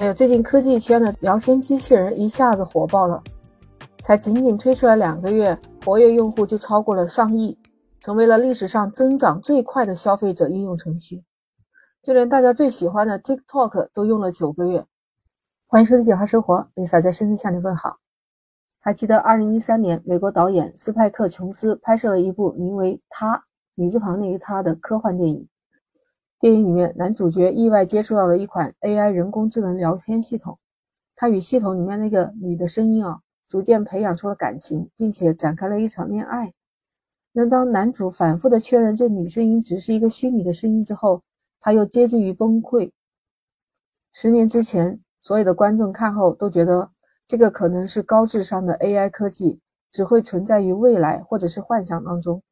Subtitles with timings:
[0.00, 3.22] 还有最近科技圈的聊天机器人一下子火爆了，
[3.98, 7.58] 才仅仅推出来两个月，活跃用户就超过了上亿，
[8.00, 11.22] 成为了历史上增长最快的消费者应用程序。
[12.02, 14.86] 就连大家最喜欢的 TikTok 都用了九个月。
[15.66, 17.98] 欢迎收听《简化生活》，Lisa 在深圳向你问好。
[18.80, 23.36] 还记得2013年，美国导演斯派克·琼斯拍摄了一部名为《他》
[23.74, 25.46] 女字旁那个他的科幻电影。
[26.40, 30.58] 电影里面，男主角意外接触到了一款 AI 人工智能聊天系统，
[31.14, 36.54] 他与系统里面那个女的声音啊，逐渐培养出了感情，并且展开了一场恋爱。
[37.32, 41.22] 那当男主反复的确认这女声音只是一个虚拟的声音之后，
[41.60, 42.90] 他又接近于崩溃。
[44.10, 46.90] 十年之前，所有的观众看后都觉得
[47.26, 49.60] 这个可能是高智商的 AI 科技，
[49.90, 52.42] 只会存在于未来或者是幻想当中。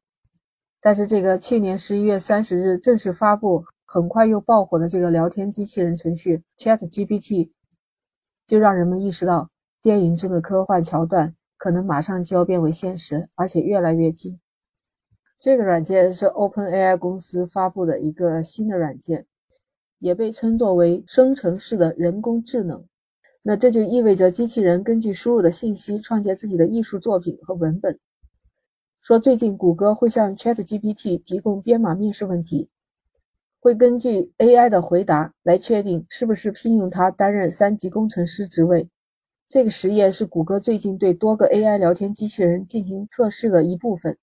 [0.79, 3.65] 但是这个去年十一月三十日正式发布。
[3.91, 7.49] 很快又爆火的这个聊天机器人程序 ChatGPT，
[8.45, 9.49] 就让人们意识到
[9.81, 14.39] 电影中的科幻桥段可能马上就要变为现实，而且越来越近。
[15.39, 19.25] 这个软件是 OpenAI 公司发布的一个新的软件，
[19.97, 22.85] 也被称作为生成式的人工智能。
[23.41, 27.99] 那这就意味着机器人根据输入的信息创建自己的艺术作品和文本。
[29.01, 32.69] 说最近谷歌会向 ChatGPT 提供编码面试问题。
[33.61, 38.89] 会根据 AI 的回答来确定是不是聘用它担任三级工程师职位。
[39.47, 44.17] 这个实验是谷歌最近对多个 AI 聊天机器人进行测试的一部分。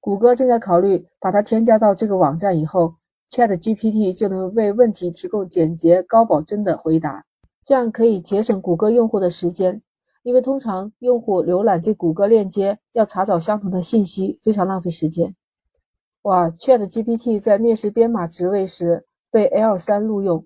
[0.00, 2.96] 谷歌正在考虑把它添加到这个网站以后
[3.30, 7.24] ，ChatGPT 就能为问题提供简洁、高保真的回答，
[7.64, 9.82] 这样可以节省谷歌用户的时间。
[10.22, 15.34] 因为通常用户浏览这谷歌链接要查找相同的信息，非常浪费时间。
[16.26, 20.44] 哇，ChatGPT 在面试编码职位时被 L3 录用。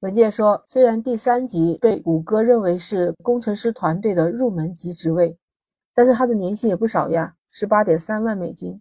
[0.00, 5.38] 文件说，虽然第三级被谷歌认为是工程师团队的入门级职位，
[5.94, 8.78] 但是它的年薪也不少呀，十八点三万美金。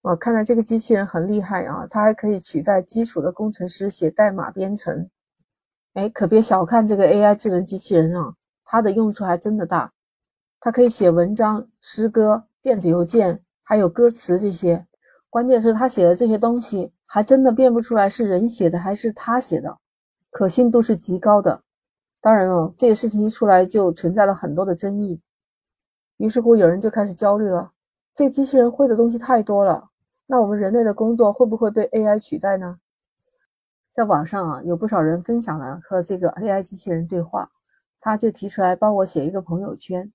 [0.00, 5.10] 我看来这个机器人很厉害啊，它还可以取代基础的工程师写代码编程。
[5.92, 9.92] 哎，可别小看这个 AI 智能机器人啊，它的用处还真的大。
[10.58, 14.86] 它可以写文章、诗歌、电子邮件，还有歌词这些。
[15.32, 19.78] 关键是他写的这些东西还真的辨不出来是人写的还是他写的，
[20.28, 21.62] 可信度是极高的。
[22.20, 25.22] 当然了，这个事情一出来就存在了很多的争议，
[26.18, 27.72] 于是乎有人就开始焦虑了：
[28.12, 29.88] 这机器人会的东西太多了，
[30.26, 32.78] 那我们人类的工作会不会被 AI 取代呢？
[33.90, 37.50] 在网上啊，有不少人分享了和这个 AI 机器人对话，
[37.98, 40.12] 他就提出来帮我写一个朋友圈。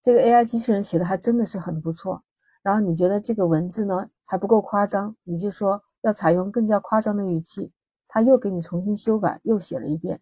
[0.00, 2.22] 这个 AI 机器人写的还真的是很不错。
[2.62, 7.72] 然后你觉得这个文字呢还不够夸张，你就说要采用更加夸张的语气，
[8.08, 10.20] 他又给你重新修改，又写了一遍。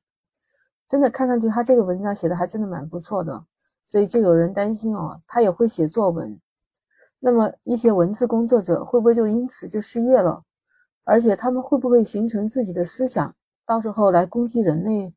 [0.87, 3.45] 真的看上去他这个文章写的还真的蛮不错的，
[3.87, 6.41] 所以就有人担心哦，他也会写作文，
[7.19, 10.43] 那么一些文字工作者会不会就因此就失业了？
[11.05, 13.35] 而且他们会不会形成自己的思想，
[13.67, 15.15] 到时候来攻击人类？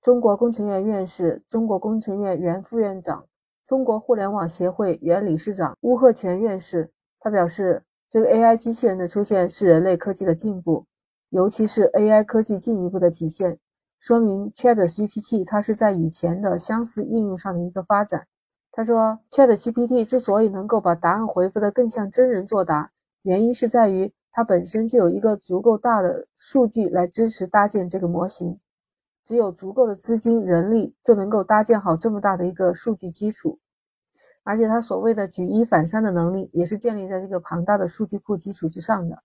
[0.00, 3.26] 中国工程院院士、中国工程院原副院长。
[3.66, 10.84] 中国互联网协会原理事长邬贺铨院士，他表示，这个 AI 机器人的出现是人类科技的进步，
[11.30, 13.58] 尤其是 AI 科技进一步的体现，
[13.98, 18.26] 说明 ChatGPT 它是在以前的相似应用上的一个发展。
[18.70, 22.90] 他说，ChatGPT 之所以能够把答案回复的更像真人作答，
[23.22, 28.60] 原因是在于它本身就有一个足够大的数据来支持搭建这个模型。
[29.24, 33.58] 只有足够的资金、人力，就能够搭建好这么大的一个数据基础。
[34.42, 39.22] 而且，它所谓的举一反三的能力，也是建立在这个庞大的数据库基础之上的。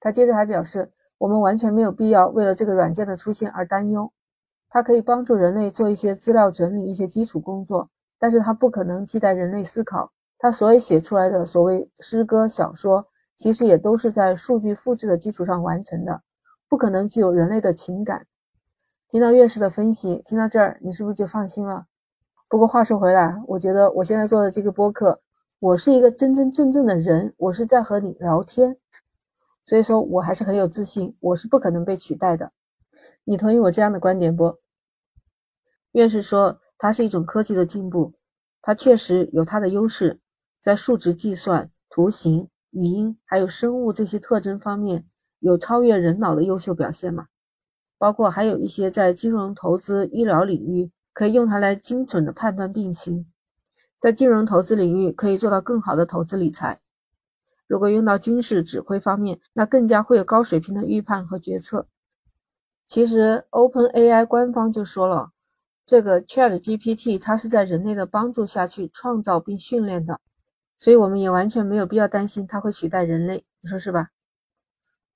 [0.00, 4.12] 他接着还表示，我们完全没有必要为了这个软件的出现而担忧。
[4.68, 7.88] 它可以帮助人类做一些资料整理、一些基础工作，
[8.18, 10.12] 但是它不可能替代人类思考。
[10.38, 13.06] 它所以写出来的所谓诗歌、小说，
[13.36, 16.20] 其实也都是在数据复制的基础上完成的，
[16.68, 18.26] 不可能具有人类的情感。
[19.08, 21.86] 听到院士的分析，听到这儿，你是不是就放心了？
[22.48, 25.20] 不过话说回来，我觉得我现在做的这个播客，
[25.60, 28.76] 我是一个真真正正的人，我是在和你聊天，
[29.64, 32.50] 所以说我还是很有自信，我是不可能被取代的。
[33.22, 34.58] 你同意我这样的观点不？
[35.92, 38.12] 院士说，它是一种科技的进步，
[38.60, 40.20] 它确实有它的优势，
[40.60, 45.06] 在数值计算、图形、语音还有生物这些特征方面，
[45.38, 47.28] 有超越人脑的优秀表现嘛？
[47.98, 53.26] 包括还有一些在金融投资、医疗领域可以用它来精准的判断病情，
[53.98, 56.80] 在金融投资领域可以做到更好的投资理财。
[57.66, 61.88] 如果用到军事指挥方面，那更加会有高水平的预判和决策。
[62.86, 65.32] 其实 OpenAI 官方就说了，
[65.84, 70.20] 这个 ChatGPT 它是在人类的帮助下去创造并训练的，
[70.78, 74.10] 所以我们也完全没有必要担心它会取代人类，你说是吧？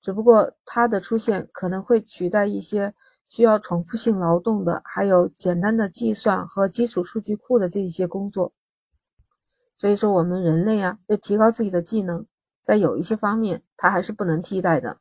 [0.01, 2.93] 只不过它的出现可能会取代一些
[3.29, 8.51] 需要重复性劳动的，还有简单的计算和基础数据库的这一些工作。
[9.75, 12.25] 所以说，我们人类啊，要提高自己的技能，
[12.61, 14.97] 在有一些方面，它还是不能替代的。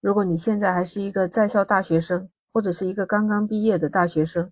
[0.00, 4.50] 如果你现在还是一个在校大学生，或者是一个刚刚毕业的大学生，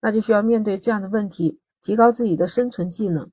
[0.00, 3.30] 那就需要面对这样的问题，提高自己的生存技能。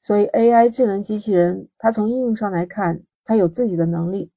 [0.00, 4.30] 所以，AI 智能机器人，它从应用上来看，它有自己的能力，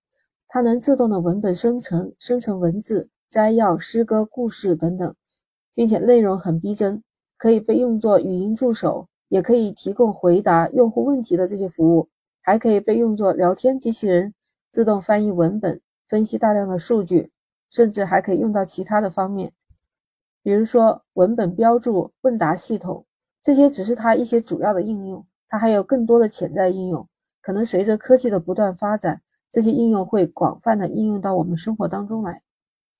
[0.48, 5.16] 它能自动的文本生成、生成文字、摘要、诗歌、故事等等，
[5.74, 7.04] 并且内容很逼真，
[7.38, 12.08] 可以被用作语音助手，也可以提供回答用户问题的这些服务，
[12.42, 14.34] 还可以被用作聊天机器人。
[14.70, 17.32] 自动翻译文本，分析大量的数据，
[17.72, 19.52] 甚至还可以用到其他的方面，
[20.44, 23.06] 比如说文本标注、问答系统，
[23.42, 27.08] 这些只是它一些主要的应用，它还有更多的潜在应用。
[27.42, 32.42] 可能随着科技的不断发展，这些应用会广泛的应用到我们生活当中来。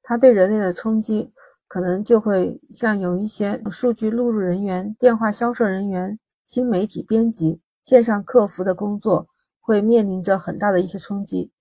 [0.04, 1.32] 它对人类的冲击，
[1.68, 9.28] 可能就会像有一些数据录入人员、电话销售人员、新媒体编辑、线上客服的工作，
[9.60, 11.52] 会面临着很大的一些冲击。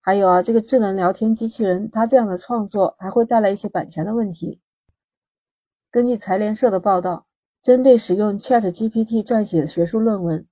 [0.00, 4.60] 还有啊，这个智能聊天机器人，它这样的创作还会带来一些版权的问题。
[5.90, 7.26] 根据财联社的报道，
[7.62, 10.46] 针对使用 Chat GPT 撰写的学术论文，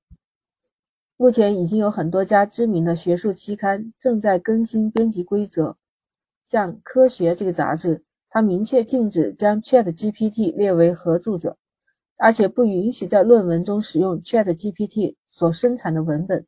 [1.20, 5.76] 目前已经有很多家知名的学术期刊正在更新编辑规则。
[6.46, 11.58] 像《科学》这个杂志，它明确禁止将 Chat GPT 列为合著者，
[12.17, 16.46] 而且不允许在论文中使用 Chat GPT 所生产的文本。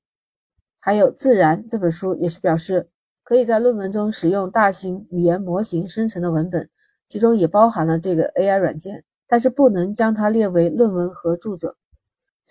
[0.80, 2.88] 还有《自然》这本书也是表示。
[3.24, 6.68] 可以在论文中使用大型语言模型生成的文本，
[7.06, 11.76] 其中也包含了这个 AI 软件，但是不能将它列为论文合著者。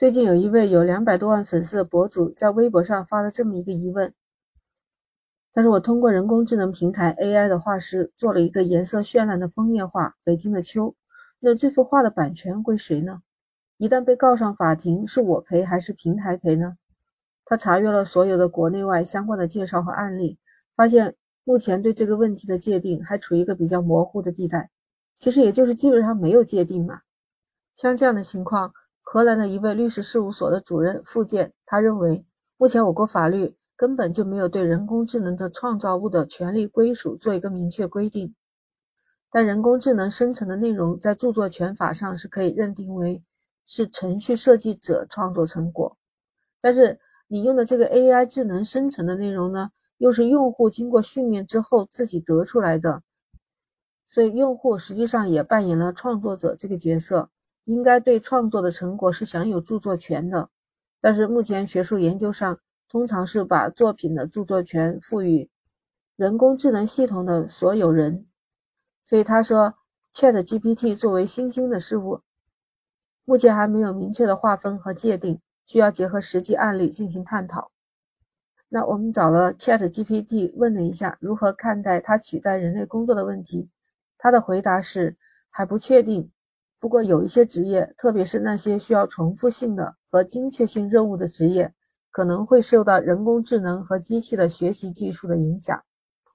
[0.02, 4.12] 最近有一位有两百多万粉丝的博主在微博上发了这么一个疑问：，
[5.54, 10.88] 他说我通过人工智能平台 AI 的画师做了一个颜色绚烂的枫叶画《北京的秋》，
[11.40, 13.22] 那这幅画的版权归谁呢？
[13.78, 16.78] 一旦被告上法庭，是我赔还是平台赔呢？
[17.46, 20.40] 他查阅了所有的国内外相关的介绍和案例。
[20.76, 24.72] 发现目前对这个问题的界定还处于一个比较模糊的地带，
[25.20, 27.02] 其实也就是基本上没有界定嘛。
[27.76, 28.74] 像这样的情况，
[29.14, 32.26] 荷兰的一位律师事务所的主任傅健，他认为
[32.56, 38.34] 目前我国法律根本就没有对人工智能的创造物的权利归属做一个明确规定。
[39.30, 43.22] 但人工智能生成的内容在著作权法上是可以认定为
[43.66, 45.98] 是程序设计者创作成果，
[46.62, 46.98] 但是
[47.28, 49.72] 你用的这个 AI 智能生成的内容呢？
[49.98, 53.04] 又是用户经过训练之后自己得出来的，
[54.06, 57.30] 所以用户实际上也扮演了创作者这个角色，
[57.66, 60.50] 应该对创作的成果是享有著作权的。
[61.00, 65.50] 但是目前学术研究上通常是把作品的著作权赋予
[66.16, 68.28] 人工智能系统的所有人。
[69.04, 69.74] 所以他说
[70.14, 72.22] ，ChatGPT 作为新兴的事物，
[73.26, 77.72] 目前还没有明确的划分和界定，需要结合实际案例进行探讨。
[78.70, 83.70] 那我们找了 Chat GPT 问了一下如何看待它取代人类工作的问题，
[84.18, 85.18] 他的回答是
[85.50, 86.32] 还不确定。
[86.82, 91.72] 不过有一些职业，特别是那些需要重复性的和精确性任务的职业，
[92.10, 95.82] 可能会受到人工智能和机器的学习技术的影响。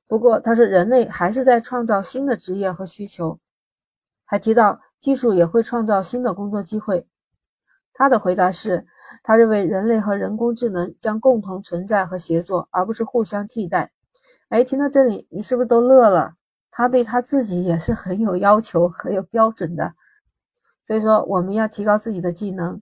[0.06, 3.40] 不过他说人类还是在创造新的职业和需求，
[4.24, 7.06] 还提到技术也会创造新的工作机会。
[7.92, 8.86] 他的回答是。
[9.22, 13.92] 他认为人类和人工智能将共同存在和协作，而不是互相替代。
[14.48, 16.34] 哎，听到这里，你是不是都乐了？
[16.72, 19.94] 他对他自己也是很有要求、很有标准的。
[20.86, 22.80] 所以说，我们要提高自己的技能，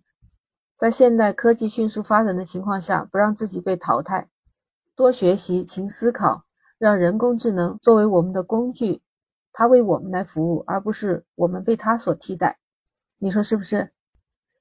[0.76, 4.28] 在现代科技迅速发展的情况下，不让自己被淘汰，
[4.94, 6.44] 多学习、勤思考，
[6.76, 9.02] 让人工智能作为我们的工具，
[9.52, 12.58] 它为我们来服务，而不是我们被它所替代。
[13.18, 13.92] 你说是不是？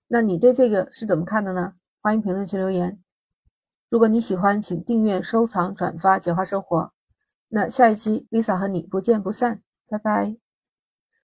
[0.08, 1.74] 那你对这个是怎么看的呢？
[2.02, 3.02] 欢迎评论区留言。
[3.90, 6.80] 如果你喜欢，请订阅、收藏、转发《简化生活》。
[7.50, 10.43] 那下一期 Lisa 和你不见不散，拜拜。